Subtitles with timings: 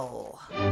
[0.00, 0.69] 哦。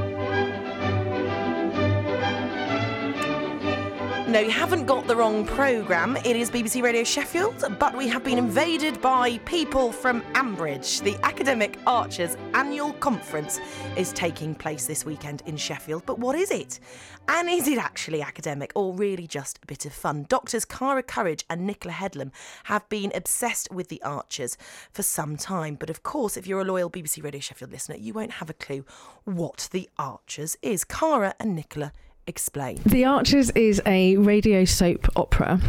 [4.29, 6.19] No, you haven't got the wrong programme.
[6.19, 11.03] It is BBC Radio Sheffield, but we have been invaded by people from Ambridge.
[11.03, 13.59] The Academic Archers annual conference
[13.97, 16.03] is taking place this weekend in Sheffield.
[16.05, 16.79] But what is it?
[17.27, 20.27] And is it actually academic or really just a bit of fun?
[20.29, 22.31] Doctors Cara Courage and Nicola Headlam
[22.65, 24.59] have been obsessed with the Archers
[24.93, 25.75] for some time.
[25.75, 28.55] But of course, if you're a loyal BBC Radio Sheffield listener, you won't have a
[28.55, 28.85] clue
[29.25, 30.85] what the Archers is.
[30.85, 31.95] Cara and Nicola
[32.29, 32.81] explain.
[32.85, 35.61] The Archers is a radio soap opera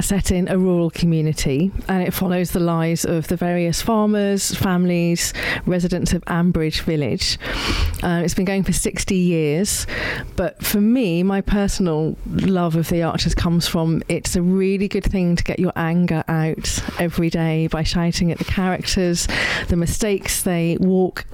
[0.00, 5.32] set in a rural community and it follows the lives of the various farmers, families,
[5.64, 7.38] residents of Ambridge Village.
[8.02, 9.86] Uh, it's been going for 60 years,
[10.36, 15.04] but for me, my personal love of The Archers comes from it's a really good
[15.04, 19.28] thing to get your anger out every day by shouting at the characters,
[19.68, 21.26] the mistakes they walk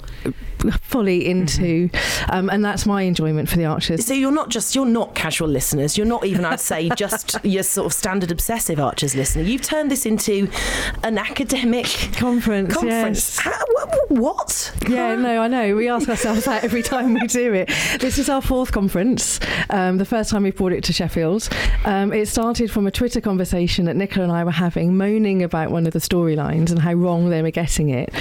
[0.81, 2.31] fully into, mm-hmm.
[2.31, 4.05] um, and that's my enjoyment for The Archers.
[4.05, 5.97] So you're not just you're not casual listeners.
[5.97, 9.43] You're not even, I'd say, just your sort of standard obsessive Archers listener.
[9.43, 10.49] You've turned this into
[11.03, 11.85] an academic
[12.17, 12.73] conference.
[12.73, 13.35] Conference.
[13.35, 13.39] Yes.
[13.39, 13.63] How,
[14.09, 14.73] what?
[14.87, 15.75] Yeah, no, I know.
[15.75, 17.69] We ask ourselves that every time we do it.
[17.99, 19.39] This is our fourth conference.
[19.69, 21.49] Um, the first time we brought it to Sheffield.
[21.85, 25.71] Um, it started from a Twitter conversation that Nicola and I were having, moaning about
[25.71, 28.13] one of the storylines and how wrong they were getting it.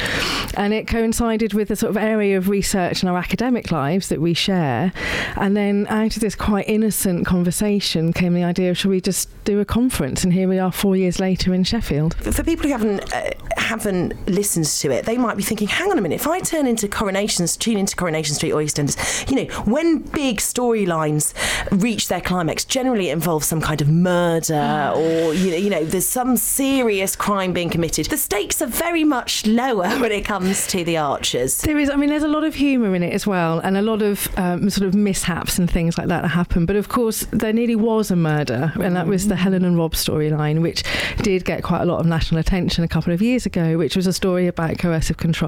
[0.57, 4.21] And it coincided with the sort of area of research in our academic lives that
[4.21, 4.93] we share.
[5.37, 9.29] And then out of this quite innocent conversation came the idea of should we just
[9.45, 10.25] do a conference?
[10.25, 12.15] And here we are four years later in Sheffield.
[12.17, 15.99] For people who haven't uh, haven't listened to it, they might be thinking, hang on
[15.99, 19.55] a minute, if I turn into Coronations, tune into Coronation Street or EastEnders, you know,
[19.65, 21.33] when big storylines
[21.71, 25.85] reach their climax, generally it involves some kind of murder or, you know, you know,
[25.85, 28.07] there's some serious crime being committed.
[28.07, 31.61] The stakes are very much lower when it comes to the Archers.
[31.63, 33.83] There is, I mean, there's a lot of humour in it as well, and a
[33.83, 36.67] lot of um, sort of mishaps and things like that that happen.
[36.67, 39.95] But of course, there nearly was a murder, and that was the Helen and Rob
[39.95, 40.83] storyline, which
[41.23, 44.07] did get quite a lot of national attention a couple of years ago, which was
[44.07, 45.44] a story about coercive control,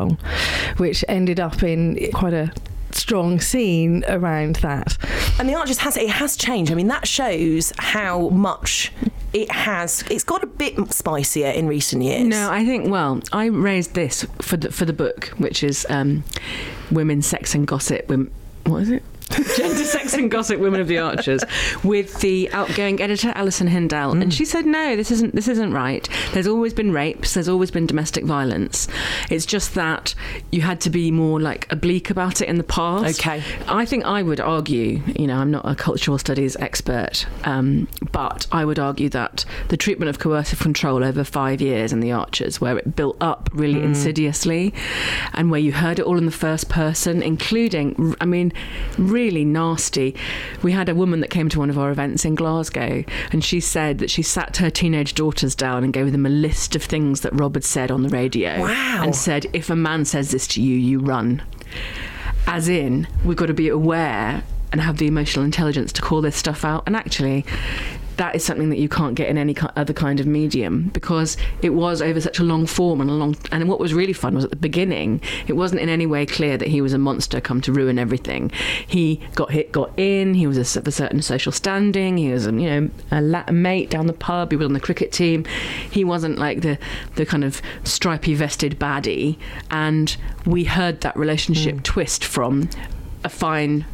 [0.77, 2.53] which ended up in quite a
[2.93, 4.97] strong scene around that.
[5.39, 6.73] And the Archers has it has changed.
[6.73, 8.93] I mean, that shows how much
[9.33, 10.03] it has.
[10.11, 12.25] It's got a bit spicier in recent years.
[12.25, 12.91] No, I think.
[12.91, 16.25] Well, I raised this for the for the book, which is um,
[16.91, 18.09] women, sex, and gossip.
[18.09, 18.33] Women,
[18.65, 19.03] what is it?
[19.56, 21.42] Gender, Sex and Gossip: Women of the Archers,
[21.82, 24.22] with the outgoing editor Alison Hindell, mm.
[24.22, 25.34] and she said, "No, this isn't.
[25.34, 26.09] This isn't right.
[26.32, 27.34] There's always been rapes.
[27.34, 28.88] There's always been domestic violence.
[29.28, 30.15] It's just that
[30.53, 33.42] you had to be more like oblique about it in the past." Okay.
[33.66, 35.03] I think I would argue.
[35.19, 39.76] You know, I'm not a cultural studies expert, um, but I would argue that the
[39.76, 43.81] treatment of coercive control over five years in the Archers, where it built up really
[43.81, 43.86] mm.
[43.86, 44.72] insidiously,
[45.34, 48.53] and where you heard it all in the first person, including, I mean
[48.97, 50.15] really nasty.
[50.62, 53.60] We had a woman that came to one of our events in Glasgow, and she
[53.60, 57.22] said that she sat her teenage daughters down and gave them a list of things
[57.22, 58.60] that Rob had said on the radio.
[58.60, 59.03] Wow.
[59.03, 61.43] And said, if a man says this to you, you run.
[62.47, 66.37] As in, we've got to be aware and have the emotional intelligence to call this
[66.37, 66.83] stuff out.
[66.87, 67.44] And actually,
[68.16, 71.71] that is something that you can't get in any other kind of medium because it
[71.71, 73.37] was over such a long form and a long.
[73.53, 76.56] And what was really fun was at the beginning, it wasn't in any way clear
[76.56, 78.50] that he was a monster come to ruin everything.
[78.87, 80.34] He got hit, got in.
[80.34, 82.16] He was a, of a certain social standing.
[82.16, 84.50] He was, a, you know, a, mate down the pub.
[84.50, 85.44] He was on the cricket team.
[85.91, 86.78] He wasn't like the
[87.16, 89.38] the kind of stripy vested baddie.
[89.71, 91.83] And we heard that relationship mm.
[91.83, 92.69] twist from
[93.25, 93.84] a fine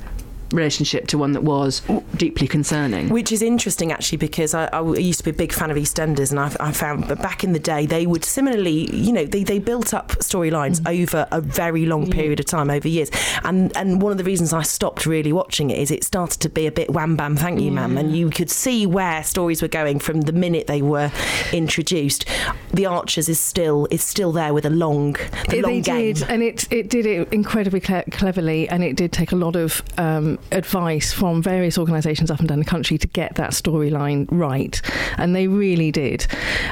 [0.53, 1.83] relationship to one that was
[2.17, 3.09] deeply concerning.
[3.09, 6.31] Which is interesting, actually, because I, I used to be a big fan of EastEnders,
[6.31, 9.45] and I, I found that back in the day they would similarly, you know, they,
[9.45, 11.03] they built up storylines mm.
[11.03, 13.11] over a very long period of time, over years.
[13.45, 16.49] And and one of the reasons I stopped really watching it is it started to
[16.49, 17.87] be a bit wham bam, thank you, yeah.
[17.87, 21.11] ma'am, and you could see where stories were going from the minute they were
[21.53, 22.27] introduced.
[22.73, 25.15] The Archers is still is still there with a long,
[25.49, 26.15] the it, long they game.
[26.15, 29.83] did, and it it did it incredibly cleverly, and it did take a lot of
[29.99, 34.81] um, advice from various organisations up and down the country to get that storyline right,
[35.19, 36.27] and they really did.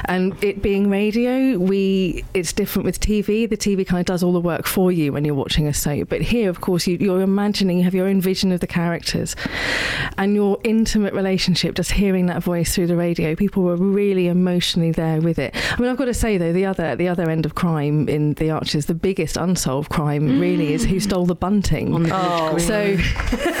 [0.05, 3.49] And it being radio, we it's different with TV.
[3.49, 6.09] The TV kind of does all the work for you when you're watching a soap,
[6.09, 9.35] but here, of course, you, you're imagining you have your own vision of the characters,
[10.17, 11.75] and your intimate relationship.
[11.75, 15.55] Just hearing that voice through the radio, people were really emotionally there with it.
[15.55, 18.33] I mean, I've got to say though, the other the other end of crime in
[18.35, 20.41] the Archers, the biggest unsolved crime mm.
[20.41, 22.03] really is who stole the bunting.
[22.03, 22.97] The oh, so.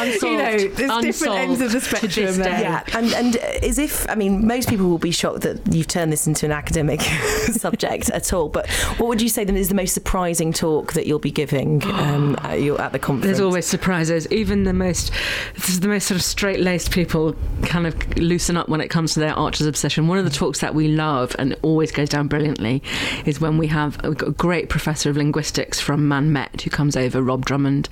[0.00, 2.60] Unsolved, you know, there's different ends of the spectrum there.
[2.60, 6.12] Yeah, and and as if I mean, most people will be shocked that you've turned
[6.12, 7.00] this into an academic
[7.52, 8.48] subject at all.
[8.48, 8.68] But
[8.98, 12.36] what would you say then is the most surprising talk that you'll be giving um,
[12.42, 13.26] at, your, at the conference?
[13.26, 14.26] There's always surprises.
[14.30, 15.12] Even the most,
[15.54, 19.14] this is the most sort of straight-laced people kind of loosen up when it comes
[19.14, 20.08] to their archer's obsession.
[20.08, 22.82] One of the talks that we love and always goes down brilliantly
[23.24, 27.22] is when we have a great professor of linguistics from Man Met who comes over,
[27.22, 27.88] Rob Drummond,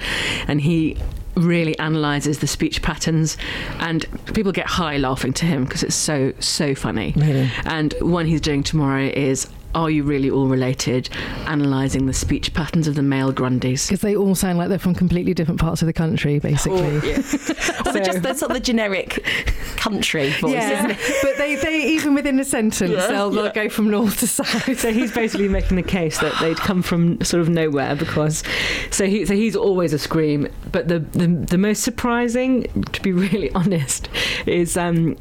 [0.46, 0.96] and he
[1.38, 3.36] really analyzes the speech patterns
[3.78, 4.04] and
[4.34, 7.50] people get high laughing to him because it's so so funny Really?
[7.64, 11.08] and one he's doing tomorrow is are you really all related
[11.46, 14.94] analyzing the speech patterns of the male Grundys Because they all sound like they're from
[14.94, 16.98] completely different parts of the country, basically.
[17.88, 19.24] Or the, just the sort of the generic
[19.76, 21.16] country voice, isn't yeah, it?
[21.22, 24.78] but they, they even within a sentence, Yeah, they'll, they'll go from north to south.
[24.78, 28.42] so he's basically making the case that they'd come from sort of nowhere because
[28.90, 33.12] so he so he's always a scream but the the, the most surprising to be
[33.12, 34.08] really honest
[34.46, 35.16] is um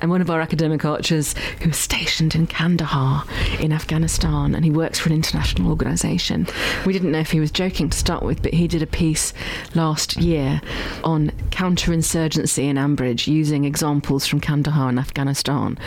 [0.00, 3.24] and one of our academic archers who was stationed in Kandahar
[3.60, 6.46] in Afghanistan and he works for an international organisation.
[6.86, 9.32] We didn't know if he was joking to start with, but he did a piece
[9.74, 10.60] last year
[11.04, 15.78] on counterinsurgency in Ambridge using examples from Kandahar and Afghanistan.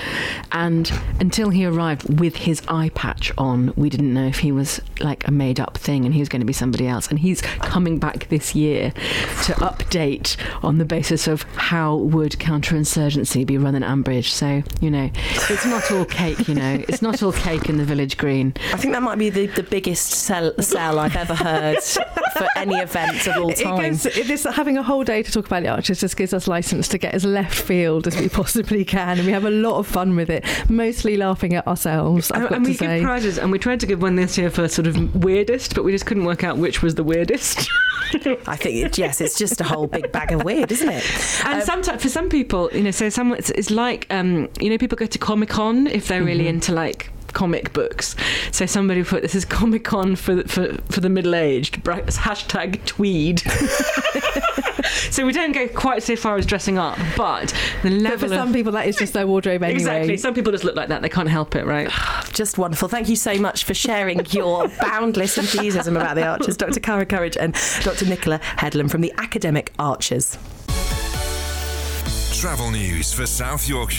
[0.51, 4.81] And until he arrived with his eye patch on, we didn't know if he was
[4.99, 7.07] like a made up thing and he was going to be somebody else.
[7.07, 13.45] And he's coming back this year to update on the basis of how would counterinsurgency
[13.45, 14.00] be run in Ambridge.
[14.03, 15.09] So, you know,
[15.49, 18.53] it's not all cake, you know, it's not all cake in the village green.
[18.73, 22.75] I think that might be the, the biggest sell, sell I've ever heard for any
[22.77, 23.91] event of all It time.
[23.91, 26.47] goes, it is, having a whole day to talk about the Archers just gives us
[26.47, 29.77] license to get as left field as we possibly can, and we have a lot
[29.77, 30.45] of fun with it.
[30.69, 32.31] Mostly laughing at ourselves.
[32.31, 32.97] I've And, got and to we say.
[32.99, 35.83] give prizes, and we tried to give one this year for sort of weirdest, but
[35.83, 37.69] we just couldn't work out which was the weirdest.
[38.47, 41.03] I think, it, yes, it's just a whole big bag of weird, isn't it?
[41.45, 44.69] And Um, sometimes for some people, you know, so some it's, it's like um, you
[44.69, 46.55] know, people go to Comic Con if they're really Mm-hmm.
[46.55, 48.15] into like comic books.
[48.51, 51.83] So somebody put this is Comic Con for the- for for the middle aged.
[51.83, 53.39] Hashtag tweed.
[55.11, 58.01] so we don't go quite so far as dressing up, but the level.
[58.01, 59.75] But level for some of people, that is just their wardrobe anyway.
[59.79, 60.17] exactly.
[60.17, 61.01] Some people just look like that.
[61.01, 61.89] They can't help it, right?
[62.33, 62.87] just wonderful.
[62.87, 66.79] Thank you so much for sharing your boundless enthusiasm about the Archers, Dr.
[66.79, 68.05] Cara Courage and Dr.
[68.05, 70.37] Nicola Headlam from the Academic Archers.
[72.33, 73.89] Travel news for South Yorkshire.